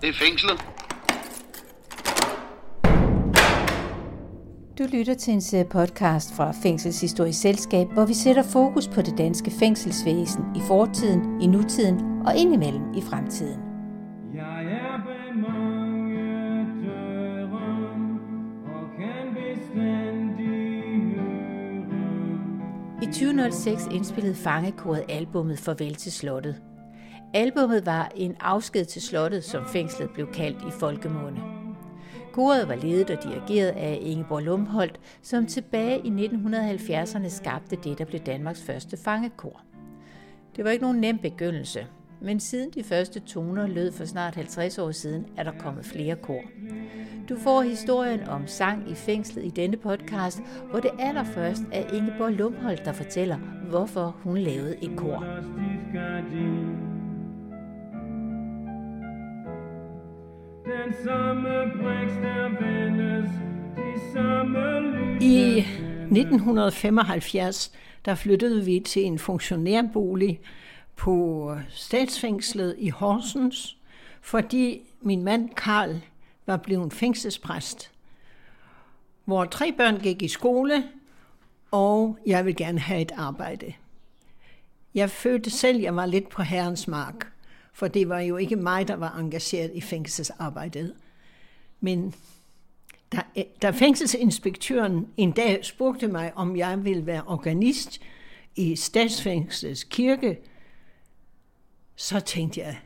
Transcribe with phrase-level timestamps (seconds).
[0.00, 0.60] Det er fængslet.
[4.78, 9.18] Du lytter til en serie podcast fra Fængselshistorisk Selskab, hvor vi sætter fokus på det
[9.18, 13.60] danske fængselsvæsen i fortiden, i nutiden og indimellem i fremtiden.
[14.34, 16.16] Jeg er bag mange
[16.84, 17.52] døre
[18.64, 19.50] og kan høre.
[23.02, 26.69] I 2006 indspillede Fangekoret albummet Farvel til Slottet.
[27.34, 31.40] Albummet var en afsked til slottet, som fængslet blev kaldt i folkemunde.
[32.32, 38.04] Koret var ledet og dirigeret af Ingeborg Lumholdt, som tilbage i 1970'erne skabte det, der
[38.04, 39.60] blev Danmarks første fangekor.
[40.56, 41.86] Det var ikke nogen nem begyndelse,
[42.20, 46.16] men siden de første toner lød for snart 50 år siden, er der kommet flere
[46.16, 46.42] kor.
[47.28, 52.32] Du får historien om sang i fængslet i denne podcast, hvor det allerførst er Ingeborg
[52.32, 53.36] Lumholdt, der fortæller,
[53.68, 55.24] hvorfor hun lavede et kor.
[65.20, 65.58] I
[66.10, 67.72] 1975
[68.04, 70.40] der flyttede vi til en funktionærbolig
[70.96, 73.76] på statsfængslet i Horsens,
[74.20, 76.00] fordi min mand Karl
[76.46, 77.90] var blevet fængselspræst.
[79.24, 80.84] Hvor tre børn gik i skole,
[81.70, 83.72] og jeg vil gerne have et arbejde.
[84.94, 87.32] Jeg følte selv, at jeg var lidt på herrens mark,
[87.72, 90.94] for det var jo ikke mig, der var engageret i fængselsarbejdet.
[91.80, 92.14] Men
[93.12, 98.00] da, øh, da fængselsinspektøren en dag spurgte mig, om jeg ville være organist
[98.56, 100.38] i statsfængslets kirke,
[101.96, 102.78] så tænkte jeg,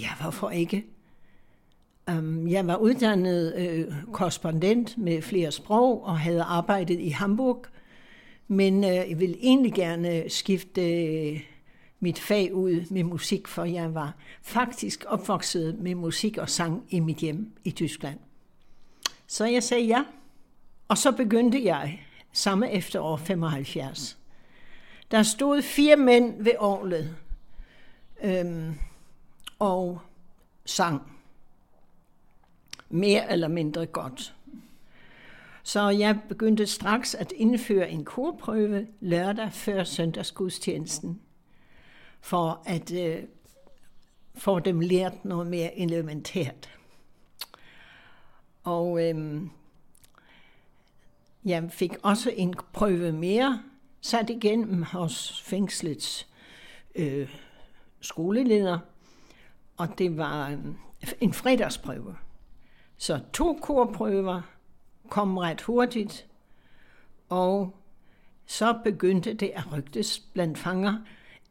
[0.00, 0.84] ja, hvorfor ikke?
[2.10, 7.66] Um, jeg var uddannet øh, korrespondent med flere sprog og havde arbejdet i Hamburg,
[8.48, 11.40] men øh, jeg ville egentlig gerne skifte øh,
[12.04, 17.00] mit fag ud med musik, for jeg var faktisk opvokset med musik og sang i
[17.00, 18.18] mit hjem i Tyskland.
[19.26, 20.04] Så jeg sagde ja,
[20.88, 24.18] og så begyndte jeg samme efterår 75.
[25.10, 27.16] Der stod fire mænd ved orlet
[28.24, 28.74] øhm,
[29.58, 30.00] og
[30.64, 31.02] sang
[32.88, 34.34] mere eller mindre godt.
[35.62, 41.20] Så jeg begyndte straks at indføre en korprøve lørdag før søndagsgudstjenesten,
[42.24, 43.22] for at øh,
[44.34, 46.70] få dem lært noget mere elementært.
[48.62, 49.42] Og øh,
[51.44, 53.62] jeg fik også en prøve mere,
[54.00, 56.28] sat igennem hos fængslets
[56.94, 57.36] øh,
[58.00, 58.78] skoleleder,
[59.76, 60.58] og det var øh,
[61.20, 62.16] en fredagsprøve.
[62.96, 64.42] Så to korprøver
[65.08, 66.26] kom ret hurtigt,
[67.28, 67.76] og
[68.46, 70.98] så begyndte det at rygtes blandt fanger,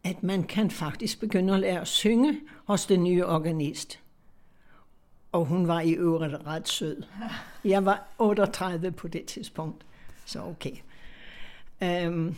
[0.04, 4.00] at man kan faktisk begynde at lære at synge hos den nye organist.
[5.32, 7.04] Og hun var i øvrigt ret sød.
[7.66, 9.86] Jeg var 38 på det tidspunkt,
[10.26, 10.76] så okay.
[11.84, 12.36] Øhm,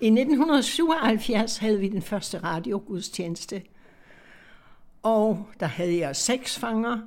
[0.00, 3.62] I 1977 havde vi den første radiogudstjeneste,
[5.02, 6.98] og der havde jeg seks fanger,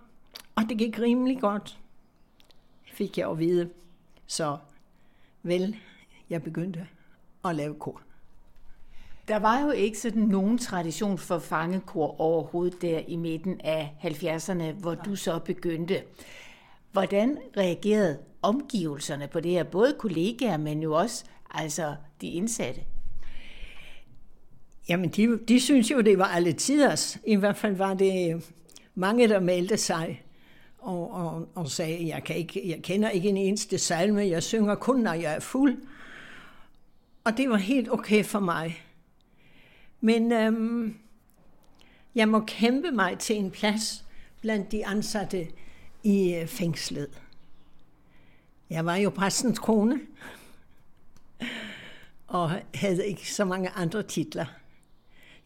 [0.56, 1.80] og det gik rimelig godt,
[2.94, 3.70] fik jeg at vide.
[4.28, 4.58] Så
[5.44, 5.76] vel,
[6.30, 6.88] jeg begyndte
[7.46, 8.02] at lave kor.
[9.28, 14.72] Der var jo ikke sådan nogen tradition for fangekor overhovedet der i midten af 70'erne,
[14.72, 16.02] hvor du så begyndte.
[16.92, 19.64] Hvordan reagerede omgivelserne på det her?
[19.64, 22.82] Både kollegaer, men jo også altså de indsatte.
[24.90, 27.18] Jamen, de, de synes jo, det var alle tiders.
[27.26, 28.42] I hvert fald var det øh,
[28.96, 30.24] mange, der meldte sig
[30.80, 34.76] og, og, og sagde, jeg, kan ikke, jeg kender ikke en eneste salme, jeg synger
[34.76, 35.78] kun, når jeg er fuld.
[37.24, 38.85] Og det var helt okay for mig.
[40.06, 40.98] Men øhm,
[42.16, 44.06] jeg må kæmpe mig til en plads
[44.42, 45.48] blandt de ansatte
[46.04, 47.22] i øh, fængslet.
[48.70, 50.00] Jeg var jo præstens kone,
[52.28, 54.46] og havde ikke så mange andre titler.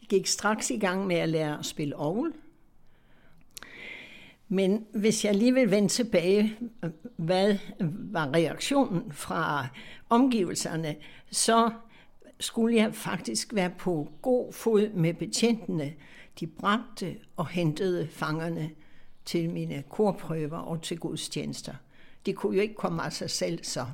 [0.00, 2.32] Jeg gik straks i gang med at lære at spille orgel.
[4.48, 7.58] Men hvis jeg lige vil vende tilbage, øh, hvad
[7.88, 9.68] var reaktionen fra
[10.08, 10.96] omgivelserne,
[11.30, 11.70] så
[12.40, 15.92] skulle jeg faktisk være på god fod med betjentene.
[16.40, 18.70] De bragte og hentede fangerne
[19.24, 21.74] til mine korprøver og til gudstjenester.
[22.26, 23.86] De kunne jo ikke komme af sig selv, så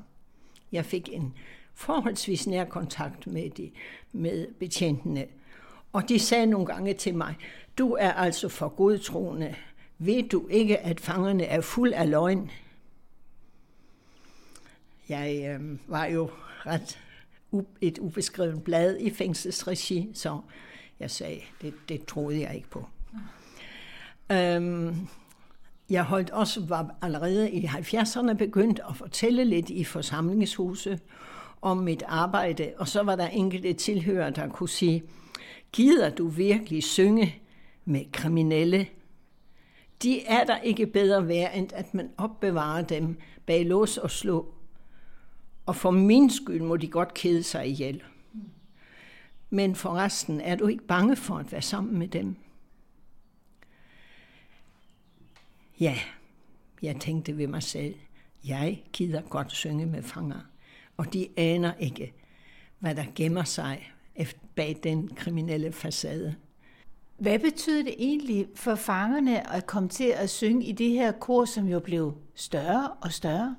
[0.72, 1.34] jeg fik en
[1.74, 3.70] forholdsvis nær kontakt med, de,
[4.12, 5.26] med betjentene.
[5.92, 7.34] Og de sagde nogle gange til mig,
[7.78, 9.54] du er altså for godtroende.
[9.98, 12.50] Ved du ikke, at fangerne er fuld af løgn?
[15.08, 16.30] Jeg øh, var jo
[16.66, 16.98] ret
[17.80, 20.40] et ubeskrevet blad i fængselsregi, så
[21.00, 22.88] jeg sagde, det, det troede jeg ikke på.
[24.32, 25.08] Øhm,
[25.90, 30.98] jeg holdt også, var allerede i 70'erne begyndt at fortælle lidt i forsamlingshuse
[31.62, 35.02] om mit arbejde, og så var der enkelte tilhører, der kunne sige,
[35.72, 37.42] gider du virkelig synge
[37.84, 38.86] med kriminelle?
[40.02, 44.54] De er der ikke bedre værd, end at man opbevarer dem bag lås og slå.
[45.66, 48.02] Og for min skyld må de godt kede sig ihjel.
[49.50, 52.36] Men forresten er du ikke bange for at være sammen med dem.
[55.80, 55.98] Ja,
[56.82, 57.94] jeg tænkte ved mig selv,
[58.44, 60.40] jeg gider godt synge med fanger,
[60.96, 62.12] og de aner ikke,
[62.78, 63.92] hvad der gemmer sig
[64.54, 66.34] bag den kriminelle facade.
[67.18, 71.44] Hvad betyder det egentlig for fangerne at komme til at synge i det her kor,
[71.44, 73.56] som jo blev større og større?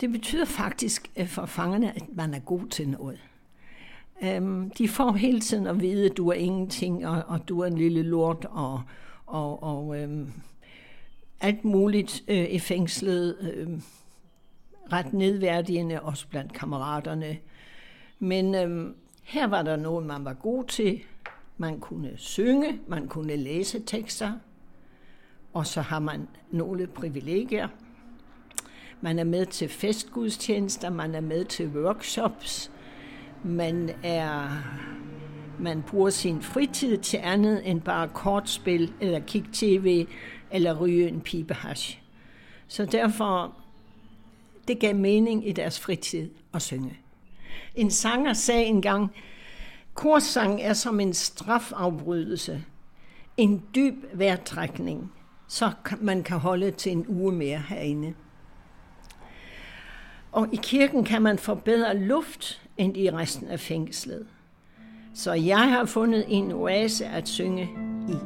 [0.00, 3.18] Det betyder faktisk øh, for fangerne, at man er god til noget.
[4.22, 7.66] Øhm, de får hele tiden at vide, at du er ingenting, og, og du er
[7.66, 8.82] en lille lort, og,
[9.26, 10.32] og, og øhm,
[11.40, 13.36] alt muligt øh, i fængslet.
[13.66, 13.80] Uh,
[14.92, 17.38] ret nedværdigende, også blandt kammeraterne.
[18.18, 21.00] Men øhm, her var der noget, man var god til.
[21.56, 24.32] Man kunne synge, man kunne læse tekster,
[25.52, 27.68] og så har man nogle privilegier.
[29.06, 32.70] Man er med til festgudstjenester, man er med til workshops,
[33.44, 34.48] man er
[35.58, 40.06] man bruger sin fritid til andet end bare kortspil, eller kigge tv,
[40.50, 42.02] eller ryge en pibehash.
[42.68, 43.54] Så derfor,
[44.68, 46.98] det gav mening i deres fritid at synge.
[47.74, 49.10] En sanger sagde engang,
[49.94, 52.64] korsang er som en strafafbrydelse,
[53.36, 55.12] en dyb vejrtrækning,
[55.48, 58.14] så man kan holde til en uge mere herinde.
[60.36, 64.26] Og i kirken kan man få bedre luft end i resten af fængslet.
[65.14, 67.62] Så jeg har fundet en oase at synge
[68.08, 68.16] i.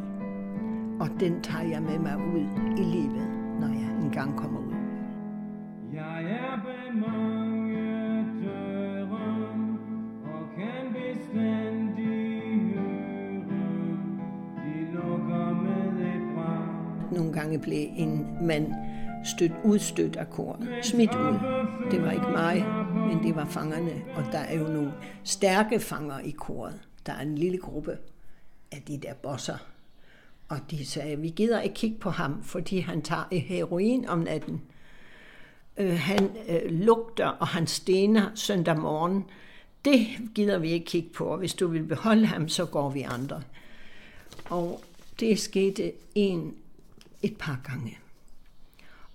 [1.00, 2.46] Og den tager jeg med mig ud
[2.78, 3.28] i livet,
[3.60, 4.74] når jeg engang kommer ud.
[5.94, 9.08] Jeg er bag mange døre
[10.24, 12.42] og kan bestandig
[12.74, 13.96] høre,
[14.56, 17.12] de lukker med et brag.
[17.12, 18.72] Nogle gange blev en mand
[19.24, 21.38] stødt udstødt af koret, smidt ud.
[21.90, 22.66] Det var ikke mig,
[23.08, 24.92] men det var fangerne, og der er jo nogle
[25.24, 26.80] stærke fanger i koret.
[27.06, 27.98] Der er en lille gruppe
[28.72, 29.56] af de der bosser,
[30.48, 34.62] og de sagde, vi gider ikke kigge på ham, fordi han tager heroin om natten.
[35.76, 39.24] Øh, han øh, lugter, og han stener søndag morgen.
[39.84, 43.00] Det gider vi ikke kigge på, og hvis du vil beholde ham, så går vi
[43.00, 43.42] andre.
[44.44, 44.80] Og
[45.20, 46.54] det skete en
[47.22, 47.98] et par gange.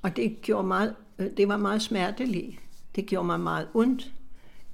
[0.05, 2.59] Og det, gjorde meget, øh, det var meget smerteligt.
[2.95, 4.13] Det gjorde mig meget ondt,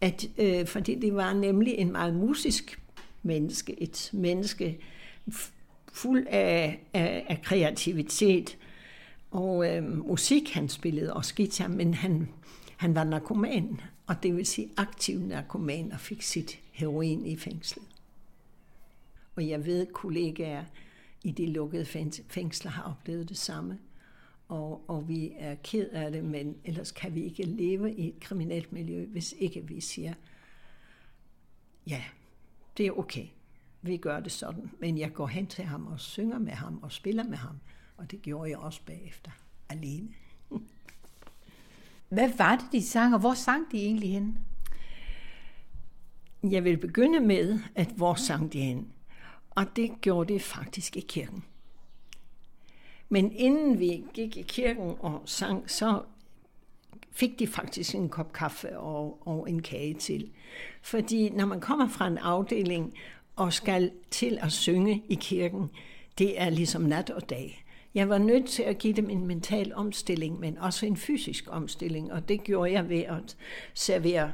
[0.01, 2.81] at, øh, fordi det var nemlig en meget musisk
[3.23, 3.83] menneske.
[3.83, 4.79] Et menneske
[5.93, 8.57] fuld af, af, af kreativitet
[9.31, 10.49] og øh, musik.
[10.53, 12.29] Han spillede også guitar, men han,
[12.77, 17.85] han var narkoman, og det vil sige aktiv narkoman, og fik sit heroin i fængslet.
[19.35, 20.63] Og jeg ved, kollegaer
[21.23, 21.85] i de lukkede
[22.29, 23.77] fængsler har oplevet det samme
[24.51, 28.19] og, og vi er ked af det, men ellers kan vi ikke leve i et
[28.19, 30.13] kriminelt miljø, hvis ikke vi siger,
[31.87, 32.03] ja,
[32.77, 33.27] det er okay,
[33.81, 36.91] vi gør det sådan, men jeg går hen til ham og synger med ham og
[36.91, 37.55] spiller med ham,
[37.97, 39.31] og det gjorde jeg også bagefter,
[39.69, 40.09] alene.
[42.09, 44.37] Hvad var det, de sang, og hvor sang de egentlig hen?
[46.43, 48.91] Jeg vil begynde med, at hvor sang de hen?
[49.49, 51.43] Og det gjorde det faktisk i kirken.
[53.13, 56.01] Men inden vi gik i kirken og sang, så
[57.11, 60.31] fik de faktisk en kop kaffe og, og en kage til.
[60.81, 62.93] Fordi når man kommer fra en afdeling
[63.35, 65.69] og skal til at synge i kirken,
[66.17, 67.65] det er ligesom nat og dag.
[67.95, 72.13] Jeg var nødt til at give dem en mental omstilling, men også en fysisk omstilling,
[72.13, 73.37] og det gjorde jeg ved at
[73.73, 74.31] servere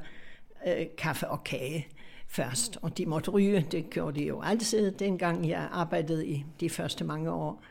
[0.67, 1.87] øh, kaffe og kage
[2.27, 2.77] først.
[2.81, 7.03] Og de måtte ryge, det gjorde de jo altid, dengang jeg arbejdede i de første
[7.03, 7.63] mange år.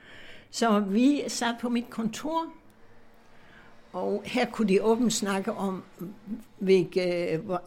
[0.51, 2.47] Så vi sad på mit kontor,
[3.93, 5.83] og her kunne de åbent snakke om,
[6.59, 7.03] hvilke,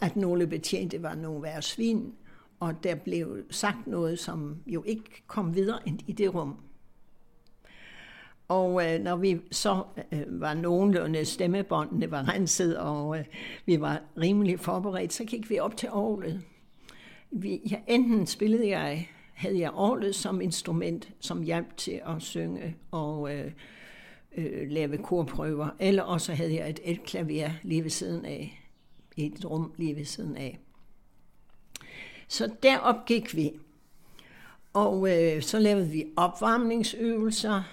[0.01, 2.13] at nogle betjente var nogle værre svin,
[2.59, 6.55] og der blev sagt noget, som jo ikke kom videre ind i det rum.
[8.47, 13.25] Og øh, når vi så øh, var nogenlunde stemmebåndene var renset, og øh,
[13.65, 16.25] vi var rimelig forberedt, så gik vi op til Aarhus.
[17.31, 22.75] Vi, ja, enten spillede jeg havde jeg orlet som instrument, som hjalp til at synge
[22.91, 23.51] og øh,
[24.37, 28.61] øh, lave korprøver, eller også havde jeg et elklaver lige ved siden af,
[29.15, 30.59] i et rum lige ved siden af.
[32.27, 33.51] Så derop gik vi.
[34.73, 37.63] Og øh, så lavede vi opvarmningsøvelser,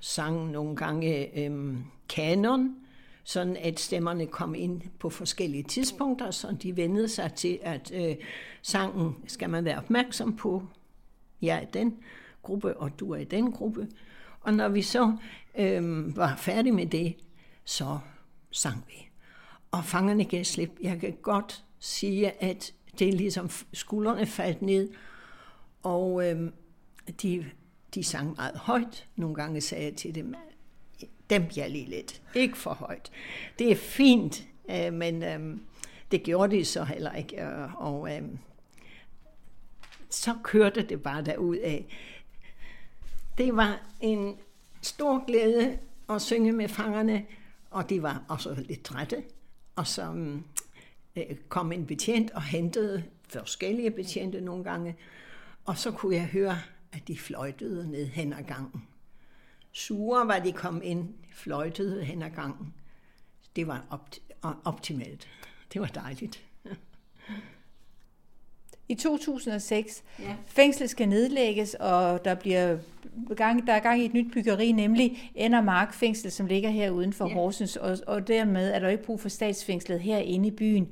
[0.00, 1.76] sang nogle gange øh,
[2.08, 2.76] kanon,
[3.24, 8.16] sådan at stemmerne kom ind på forskellige tidspunkter, så de vendede sig til, at øh,
[8.62, 10.62] sangen skal man være opmærksom på.
[11.44, 11.96] Jeg er den
[12.42, 13.88] gruppe, og du er i den gruppe.
[14.40, 15.16] Og når vi så
[15.58, 17.16] øh, var færdige med det,
[17.64, 17.98] så
[18.50, 19.08] sang vi.
[19.70, 20.70] Og fangerne gav slip.
[20.82, 24.88] Jeg kan godt sige, at det er ligesom skuldrene faldt ned,
[25.82, 26.50] og øh,
[27.22, 27.44] de,
[27.94, 29.08] de sang meget højt.
[29.16, 30.34] Nogle gange sagde jeg til dem,
[31.30, 32.22] dem jeg lige lidt.
[32.34, 33.10] Ikke for højt.
[33.58, 35.56] Det er fint, øh, men øh,
[36.10, 37.48] det gjorde de så heller ikke.
[37.76, 38.22] Og øh,
[40.14, 41.86] så kørte det bare derud af.
[43.38, 44.36] Det var en
[44.82, 45.78] stor glæde
[46.10, 47.26] at synge med fangerne,
[47.70, 49.22] og de var også lidt trætte.
[49.76, 50.36] Og så
[51.16, 54.96] øh, kom en betjent og hentede forskellige betjente nogle gange,
[55.64, 56.58] og så kunne jeg høre,
[56.92, 58.84] at de fløjtede ned hen ad gangen.
[59.72, 62.74] Sure var de kom ind, fløjtede hen ad gangen.
[63.56, 64.20] Det var opt-
[64.64, 65.28] optimalt.
[65.72, 66.44] Det var dejligt.
[68.88, 70.36] I 2006, ja.
[70.46, 72.78] fængslet skal nedlægges, og der bliver
[73.36, 77.12] gang, der er gang i et nyt byggeri, nemlig Endermark fængsel, som ligger her uden
[77.12, 77.34] for ja.
[77.34, 80.88] Horsens, og, og dermed er der ikke brug for statsfængslet herinde i byen.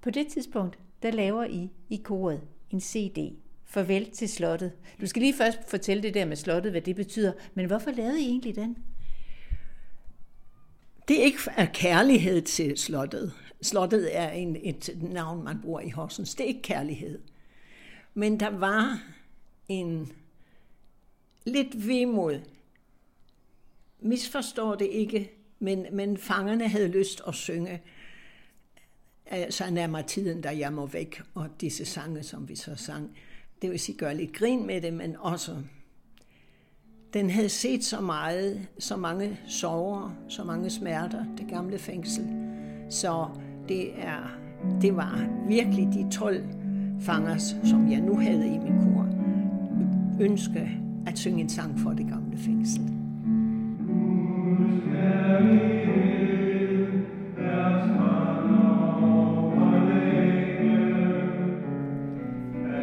[0.00, 2.40] På det tidspunkt, der laver I i koret
[2.70, 3.32] en CD.
[3.64, 4.72] Farvel til slottet.
[5.00, 8.20] Du skal lige først fortælle det der med slottet, hvad det betyder, men hvorfor lavede
[8.22, 8.76] I egentlig den?
[11.08, 13.32] Det er ikke af kærlighed til slottet.
[13.62, 16.34] Slottet er en, et navn, man bruger i Horsens.
[16.34, 17.18] Det er ikke kærlighed.
[18.14, 19.02] Men der var
[19.68, 20.12] en
[21.44, 22.40] lidt vemod.
[24.00, 27.82] Misforstår det ikke, men, men fangerne havde lyst at synge
[29.32, 33.16] øh, så nærmere tiden, da jeg må væk, og disse sange, som vi så sang.
[33.62, 35.56] Det vil sige, gøre lidt grin med det, men også
[37.12, 42.26] den havde set så meget, så mange sorger, så mange smerter, det gamle fængsel.
[42.90, 43.28] Så
[43.70, 44.36] det, er,
[44.80, 46.44] det var virkelig de 12
[47.00, 49.06] fangers, som jeg nu havde i min kor,
[50.20, 50.70] ønske
[51.06, 52.82] at synge en sang for det gamle fængsel.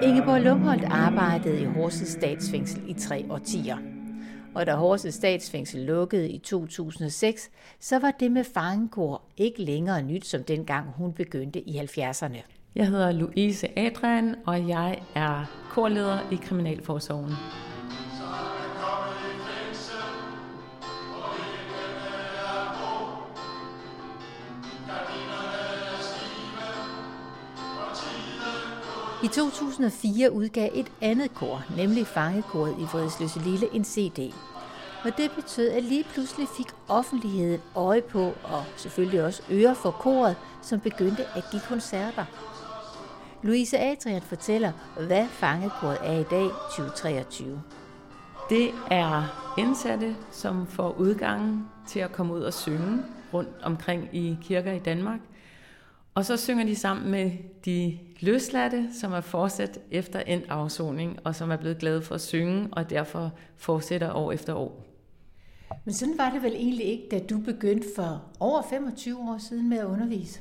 [0.03, 3.77] Ingeborg Lumholdt arbejdede i Horsens statsfængsel i tre årtier.
[4.57, 7.49] Og da Horsens statsfængsel lukkede i 2006,
[7.79, 12.41] så var det med fangekor ikke længere nyt som dengang hun begyndte i 70'erne.
[12.75, 17.33] Jeg hedder Louise Adrian, og jeg er korleder i Kriminalforsorgen.
[29.23, 34.33] I 2004 udgav et andet kor, nemlig Fangekoret i Vridsløse Lille, en CD.
[35.07, 39.91] Og det betød, at lige pludselig fik offentligheden øje på, og selvfølgelig også øre for
[39.91, 42.25] koret, som begyndte at give koncerter.
[43.43, 44.71] Louise Adrian fortæller,
[45.07, 47.61] hvad Fangekoret er i dag 2023.
[48.49, 49.23] Det er
[49.57, 54.79] indsatte, som får udgangen til at komme ud og synge rundt omkring i kirker i
[54.79, 55.19] Danmark–
[56.17, 57.31] og så synger de sammen med
[57.65, 62.21] de løsladte, som er fortsat efter en afsoning, og som er blevet glade for at
[62.21, 64.87] synge, og derfor fortsætter år efter år.
[65.86, 69.69] Men sådan var det vel egentlig ikke, da du begyndte for over 25 år siden
[69.69, 70.39] med at undervise?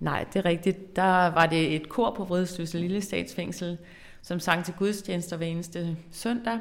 [0.00, 0.96] Nej, det er rigtigt.
[0.96, 3.78] Der var det et kor på Vridsløse Lille Statsfængsel,
[4.22, 6.58] som sang til gudstjenester hver eneste søndag.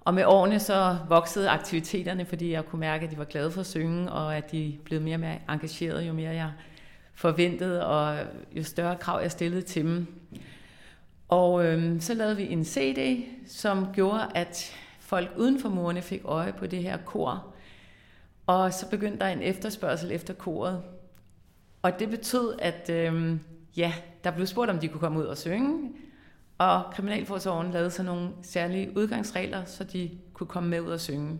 [0.00, 3.60] Og med årene så voksede aktiviteterne, fordi jeg kunne mærke, at de var glade for
[3.60, 6.52] at synge, og at de blev mere og mere engageret, jo mere jeg
[7.14, 8.18] forventede, og
[8.52, 10.06] jo større krav jeg stillede til dem.
[11.28, 14.76] Og øhm, så lavede vi en CD, som gjorde, at
[15.12, 17.54] folk uden for murene fik øje på det her kor.
[18.46, 20.82] Og så begyndte der en efterspørgsel efter koret.
[21.82, 23.36] Og det betød, at øh,
[23.76, 23.92] ja,
[24.24, 25.92] der blev spurgt, om de kunne komme ud og synge.
[26.58, 31.38] Og Kriminalforsorgen lavede så nogle særlige udgangsregler, så de kunne komme med ud og synge.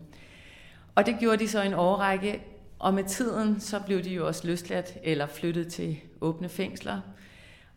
[0.95, 2.41] Og det gjorde de så en årrække,
[2.79, 7.01] og med tiden, så blev de jo også løsladt eller flyttet til åbne fængsler.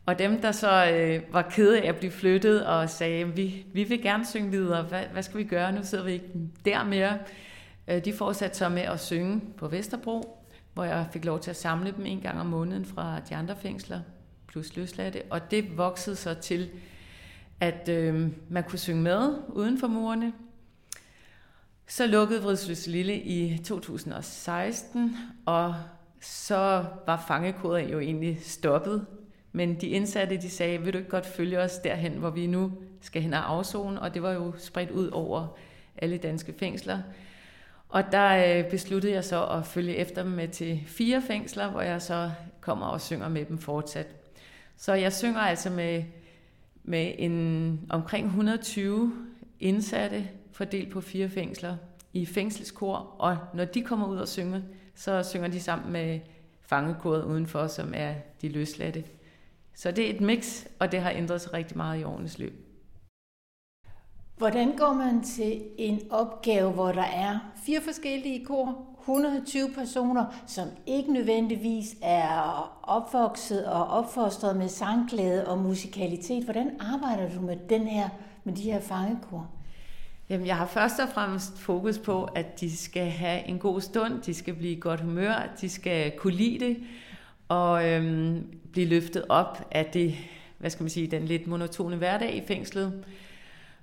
[0.06, 3.84] Og dem, der så øh, var kede af at blive flyttet og sagde, vi, vi
[3.84, 6.30] vil gerne synge videre, hvad, hvad skal vi gøre, nu sidder vi ikke
[6.64, 7.18] der mere.
[7.88, 10.42] Øh, de fortsatte så med at synge på Vesterbro,
[10.74, 13.56] hvor jeg fik lov til at samle dem en gang om måneden fra de andre
[13.56, 14.00] fængsler,
[14.48, 15.22] plus løsladte.
[15.30, 16.70] Og det voksede så til,
[17.60, 20.32] at øh, man kunne synge med uden for murene,
[21.88, 25.74] så lukkede Vridsløs Lille i 2016, og
[26.20, 29.06] så var fangekodet jo egentlig stoppet.
[29.56, 32.72] Men de indsatte, de sagde, vil du ikke godt følge os derhen, hvor vi nu
[33.00, 35.56] skal hen og afzone, og det var jo spredt ud over
[35.96, 36.98] alle danske fængsler.
[37.88, 41.80] Og der øh, besluttede jeg så at følge efter dem med til fire fængsler, hvor
[41.80, 44.06] jeg så kommer og synger med dem fortsat.
[44.76, 46.04] Så jeg synger altså med,
[46.84, 49.12] med en omkring 120
[49.60, 51.76] indsatte fordelt på fire fængsler
[52.12, 54.60] i fængselskor, og når de kommer ud og synger,
[54.94, 56.20] så synger de sammen med
[56.62, 59.04] fangekoret udenfor, som er de løsladte.
[59.76, 62.66] Så det er et mix, og det har ændret sig rigtig meget i årenes løb.
[64.36, 70.68] Hvordan går man til en opgave, hvor der er fire forskellige kor, 120 personer, som
[70.86, 76.44] ikke nødvendigvis er opvokset og opfostret med sangglæde og musikalitet?
[76.44, 78.08] Hvordan arbejder du med den her,
[78.44, 79.50] med de her fangekor?
[80.28, 84.22] Jamen, jeg har først og fremmest fokus på, at de skal have en god stund,
[84.22, 86.76] de skal blive i godt humør, de skal kunne lide det,
[87.48, 90.14] og øhm, blive løftet op af det,
[90.58, 93.04] hvad skal man sige, den lidt monotone hverdag i fængslet.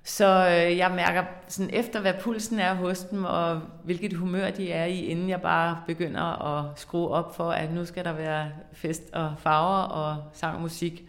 [0.06, 4.72] Så øh, jeg mærker sådan efter, hvad pulsen er hos dem, og hvilket humør de
[4.72, 8.48] er i, inden jeg bare begynder at skrue op for, at nu skal der være
[8.72, 11.04] fest og farver og sang og musik.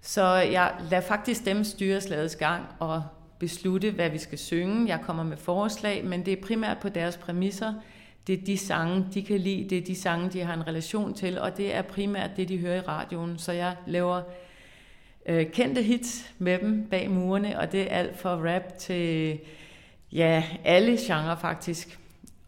[0.00, 3.02] Så jeg lader faktisk dem styre slagets gang og
[3.38, 4.88] beslutte, hvad vi skal synge.
[4.88, 7.72] Jeg kommer med forslag, men det er primært på deres præmisser.
[8.26, 11.14] Det er de sange, de kan lide, det er de sange, de har en relation
[11.14, 13.38] til, og det er primært det, de hører i radioen.
[13.38, 14.22] Så jeg laver
[15.26, 19.38] øh, kendte hits med dem bag murene, og det er alt fra rap til
[20.12, 21.98] ja, alle genrer faktisk.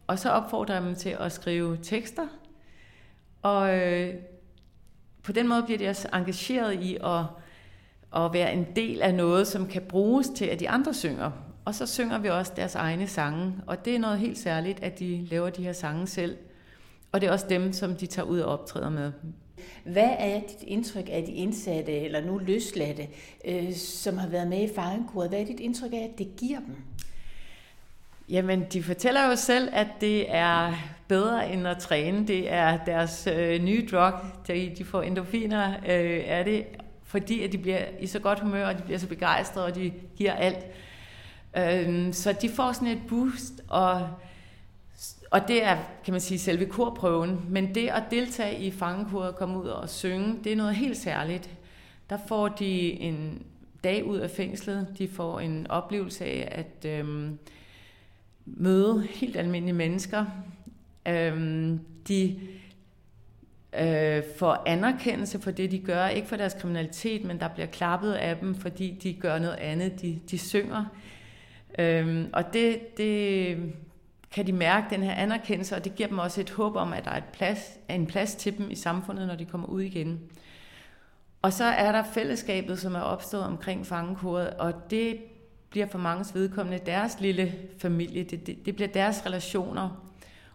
[0.07, 2.27] Og så opfordrer jeg dem til at skrive tekster,
[3.43, 4.15] og øh,
[5.23, 7.25] på den måde bliver de også engageret i at,
[8.17, 11.31] at være en del af noget, som kan bruges til, at de andre synger.
[11.67, 14.99] Og så synger vi også deres egne sange, og det er noget helt særligt, at
[14.99, 16.37] de laver de her sange selv.
[17.13, 19.13] Og det er også dem, som de tager ud og optræder med.
[19.85, 23.09] Hvad er dit indtryk af de indsatte, eller nu løsladte,
[23.45, 25.29] øh, som har været med i fangekoret?
[25.29, 26.77] Hvad er dit indtryk af, at det giver dem?
[28.29, 30.73] Jamen, de fortæller jo selv, at det er
[31.09, 32.27] bedre end at træne.
[32.27, 34.13] Det er deres øh, nye drug.
[34.49, 36.65] De, de får endorfiner øh, af det,
[37.05, 39.93] fordi at de bliver i så godt humør, og de bliver så begejstrede, og de
[40.17, 40.67] giver alt.
[41.57, 44.09] Øhm, så de får sådan et boost, og
[45.31, 47.41] og det er, kan man sige, selve korprøven.
[47.49, 50.97] Men det at deltage i fangekoret og komme ud og synge, det er noget helt
[50.97, 51.51] særligt.
[52.11, 53.43] Der får de en
[53.85, 54.87] dag ud af fængslet.
[54.99, 57.39] De får en oplevelse af at øhm,
[58.47, 60.25] møde helt almindelige mennesker.
[61.09, 62.41] Øhm, de
[63.81, 66.07] øh, får anerkendelse for det, de gør.
[66.07, 70.03] Ikke for deres kriminalitet, men der bliver klappet af dem, fordi de gør noget andet.
[70.03, 70.85] De, de synger.
[71.79, 73.59] Øhm, og det, det
[74.31, 77.05] kan de mærke den her anerkendelse, og det giver dem også et håb om, at
[77.05, 80.21] der er et plads, en plads til dem i samfundet, når de kommer ud igen.
[81.43, 85.19] Og så er der fællesskabet, som er opstået omkring fangekoret, og det
[85.71, 88.25] bliver for mange vedkommende deres lille familie.
[88.25, 90.03] Det, det, det bliver deres relationer.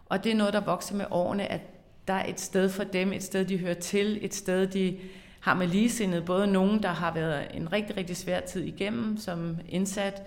[0.06, 1.60] Og det er noget, der vokser med årene, at
[2.08, 4.98] der er et sted for dem, et sted, de hører til, et sted, de
[5.40, 6.24] har med ligesindet.
[6.24, 10.22] Både nogen, der har været en rigtig, rigtig svær tid igennem som indsat,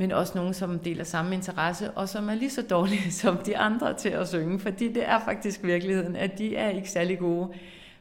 [0.00, 3.56] men også nogen, som deler samme interesse, og som er lige så dårlige som de
[3.56, 7.48] andre til at synge, fordi det er faktisk virkeligheden, at de er ikke særlig gode,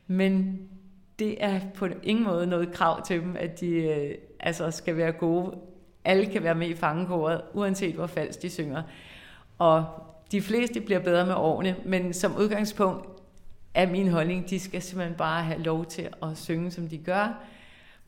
[0.08, 0.60] men
[1.20, 5.12] det er på ingen måde noget krav til dem, at de øh, altså skal være
[5.12, 5.58] gode.
[6.06, 8.84] Alle kan være med i fangekoret, uanset hvor falsk de synger.
[9.58, 9.86] Og
[10.32, 13.06] de fleste bliver bedre med årene, men som udgangspunkt
[13.74, 17.44] er min holdning, de skal simpelthen bare have lov til at synge, som de gør,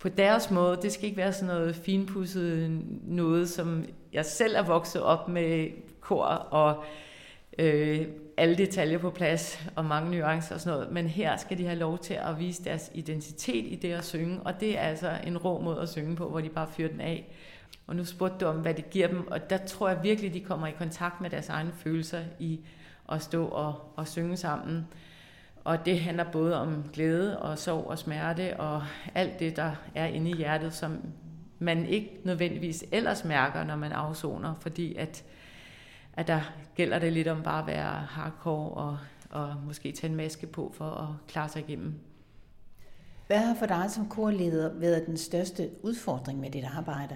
[0.02, 0.80] på deres måde.
[0.82, 5.68] Det skal ikke være sådan noget finpudset noget, som jeg selv er vokset op med
[6.00, 6.84] kor og
[7.60, 10.94] øh, alle detaljer på plads og mange nuancer og sådan noget.
[10.94, 14.40] Men her skal de have lov til at vise deres identitet i det at synge,
[14.46, 17.02] og det er altså en rå måde at synge på, hvor de bare fyrer den
[17.02, 17.36] af.
[17.88, 20.40] Og nu spurgte du om, hvad det giver dem, og der tror jeg virkelig, de
[20.40, 22.60] kommer i kontakt med deres egne følelser i
[23.12, 24.88] at stå og, og synge sammen.
[25.64, 28.84] Og det handler både om glæde og sorg og smerte og
[29.16, 31.02] alt det, der er inde i hjertet, som
[31.60, 35.24] man ikke nødvendigvis ellers mærker, når man afsoner, fordi at,
[36.14, 36.42] at der
[36.76, 38.98] gælder det lidt om bare at være hardcore og,
[39.30, 42.00] og måske tage en maske på for at klare sig igennem.
[43.28, 47.16] Hvad har for dig som korleder været den største udfordring med dit arbejde?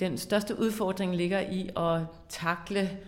[0.00, 2.98] Den største udfordring ligger i at takle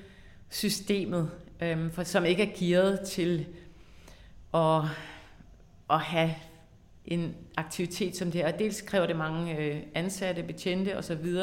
[0.48, 1.30] systemet
[1.62, 3.46] øhm, for, som ikke er gearet til
[4.54, 4.82] at,
[5.90, 6.34] at have
[7.04, 8.50] en aktivitet som det her.
[8.50, 11.36] Dels kræver det mange øh, ansatte, betjente osv.,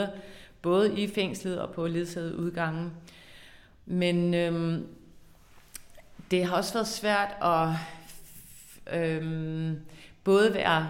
[0.61, 2.91] både i fængslet og på ledsaget udgange.
[3.85, 4.87] Men øhm,
[6.31, 7.69] det har også været svært at
[8.99, 9.79] øhm,
[10.23, 10.89] både være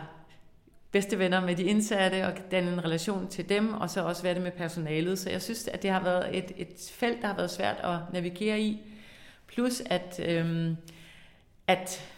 [0.92, 4.34] bedste venner med de indsatte og danne en relation til dem, og så også være
[4.34, 5.20] det med personalet.
[5.20, 7.98] Så jeg synes, at det har været et, et felt, der har været svært at
[8.14, 8.82] navigere i.
[9.48, 10.78] Plus at, øhm,
[11.68, 12.14] at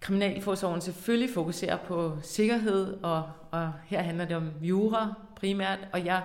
[0.00, 6.22] Kriminalforsorgen selvfølgelig fokuserer på sikkerhed, og, og her handler det om jura primært, og jeg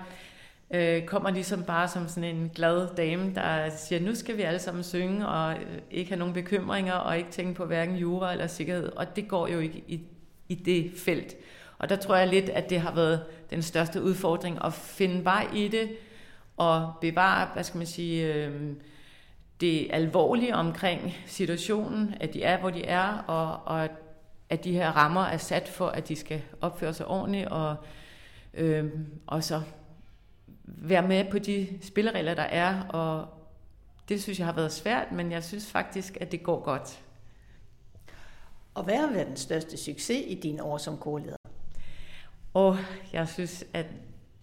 [0.72, 4.60] øh, kommer ligesom bare som sådan en glad dame, der siger, nu skal vi alle
[4.60, 8.48] sammen synge, og øh, ikke have nogen bekymringer, og ikke tænke på hverken jura eller
[8.48, 10.02] sikkerhed, og det går jo ikke i,
[10.50, 11.36] i det felt.
[11.78, 15.48] Og der tror jeg lidt, at det har været den største udfordring, at finde vej
[15.56, 15.90] i det,
[16.58, 18.74] og bevare, hvad skal man sige, øh,
[19.62, 23.90] det alvorlige omkring situationen, at de er, hvor de er, og, og
[24.50, 27.76] at de her rammer er sat for, at de skal opføre sig ordentligt, og,
[28.54, 28.92] øh,
[29.28, 29.62] og så
[30.64, 33.28] være med på de spilleregler, der er, og
[34.10, 37.00] det synes jeg har været svært, men jeg synes faktisk, at det går godt.
[38.74, 41.36] Og hvad har været den største succes i dine år som korleder?
[42.54, 42.78] Og
[43.14, 43.86] jeg synes, at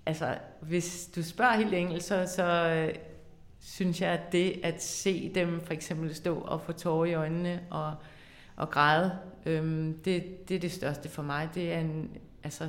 [0.06, 2.44] altså, hvis du spørger helt enkelt, så, så
[3.62, 7.62] synes jeg, at det at se dem for eksempel stå og få tårer i øjnene
[7.70, 7.94] og,
[8.56, 11.48] og græde, øhm, det, det er det største for mig.
[11.54, 12.10] Det, er en,
[12.44, 12.68] altså,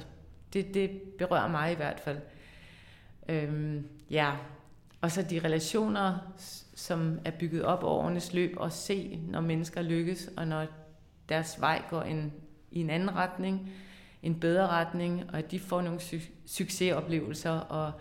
[0.54, 2.18] det, det berører mig i hvert fald.
[3.30, 4.32] Øhm, ja,
[5.02, 6.18] og så de relationer,
[6.76, 10.66] som er bygget op over årenes løb, og se, når mennesker lykkes, og når
[11.30, 12.34] deres vej går en,
[12.72, 13.72] i en anden retning,
[14.24, 17.92] en bedre retning, og at de får nogle su- succesoplevelser, og,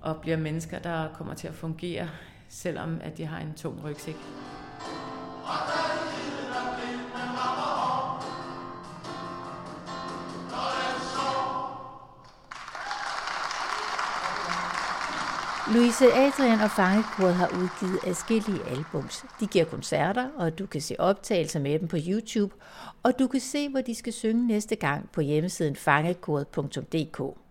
[0.00, 2.08] og bliver mennesker, der kommer til at fungere,
[2.48, 4.16] selvom at de har en tung rygsæk.
[15.74, 19.24] Louise Adrian og Fangekoret har udgivet adskillige albums.
[19.40, 22.54] De giver koncerter, og du kan se optagelser med dem på YouTube,
[23.02, 27.47] og du kan se, hvor de skal synge næste gang på hjemmesiden fangekoret.dk.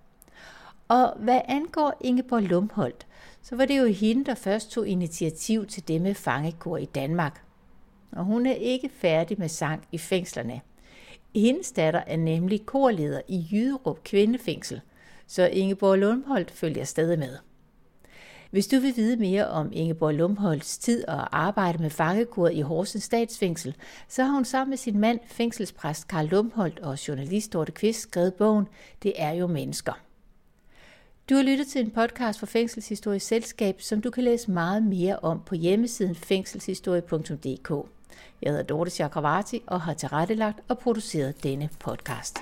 [0.88, 3.08] Og hvad angår Ingeborg Lumholdt,
[3.41, 7.43] så var det jo hende, der først tog initiativ til det med fangekor i Danmark.
[8.12, 10.62] Og hun er ikke færdig med sang i fængslerne.
[11.36, 14.82] Hendes datter er nemlig korleder i Jyderup Kvindefængsel,
[15.28, 17.38] så Ingeborg Lumholdt følger stadig med.
[18.52, 23.04] Hvis du vil vide mere om Ingeborg Lumholds tid og arbejde med fangekoret i Horsens
[23.04, 23.76] statsfængsel,
[24.08, 28.34] så har hun sammen med sin mand, fængselspræst Karl Lumholdt og journalist Dorte Kvist skrevet
[28.34, 28.67] bogen
[29.04, 30.07] Det er jo mennesker.
[31.29, 35.19] Du har lyttet til en podcast fra Fængselshistorisk Selskab, som du kan læse meget mere
[35.19, 37.69] om på hjemmesiden fængselshistorie.dk.
[38.41, 42.37] Jeg hedder Dorte Chakravarti og har tilrettelagt og produceret denne podcast.